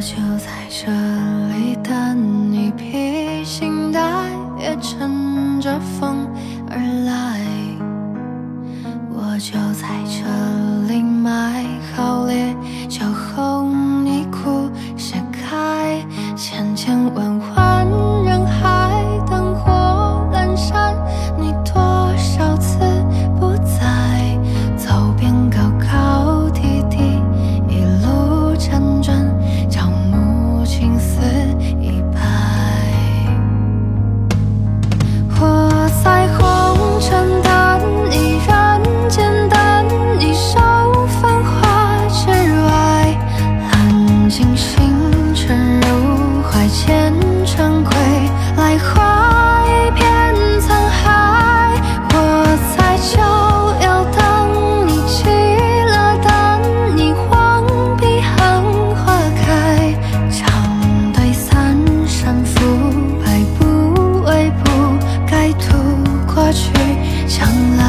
[0.00, 0.90] 我就在这
[1.54, 4.00] 里等你，披星戴
[4.58, 6.26] 月，乘着风
[6.70, 7.38] 而来。
[9.10, 10.24] 我就在这
[10.90, 12.56] 里埋好烈
[12.88, 13.68] 酒，后
[14.02, 16.02] 你哭，盛开
[16.34, 17.29] 千千万。
[67.30, 67.79] 想你。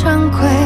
[0.00, 0.57] 珍贵。